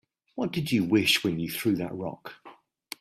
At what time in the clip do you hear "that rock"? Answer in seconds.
1.75-2.33